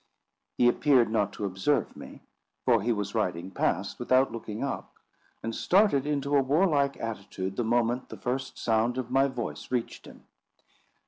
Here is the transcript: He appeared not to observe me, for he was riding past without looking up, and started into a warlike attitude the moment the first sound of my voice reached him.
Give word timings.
He 0.57 0.67
appeared 0.67 1.11
not 1.11 1.31
to 1.33 1.45
observe 1.45 1.95
me, 1.95 2.23
for 2.65 2.81
he 2.81 2.91
was 2.91 3.13
riding 3.13 3.51
past 3.51 3.99
without 3.99 4.31
looking 4.31 4.63
up, 4.63 4.95
and 5.43 5.53
started 5.53 6.07
into 6.07 6.35
a 6.35 6.41
warlike 6.41 6.97
attitude 6.99 7.55
the 7.55 7.63
moment 7.63 8.09
the 8.09 8.17
first 8.17 8.57
sound 8.57 8.97
of 8.97 9.11
my 9.11 9.27
voice 9.27 9.69
reached 9.69 10.07
him. 10.07 10.25